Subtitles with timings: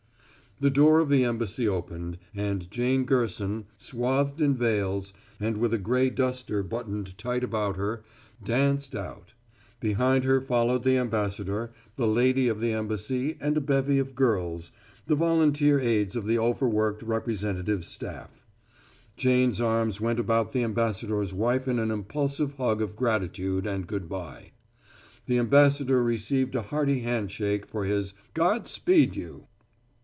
[0.59, 5.79] The door of the embassy opened, and Jane Gerson, swathed in veils, and with a
[5.79, 8.03] gray duster buttoned tight about her,
[8.43, 9.33] danced out;
[9.79, 14.71] behind her followed the ambassador, the lady of the embassy and a bevy of girls,
[15.07, 18.45] the volunteer aids of the overworked representative's staff.
[19.17, 24.07] Jane's arms went about the ambassador's wife in an impulsive hug of gratitude and good
[24.07, 24.51] by;
[25.25, 29.47] the ambassador received a hearty handshake for his "God speed you!"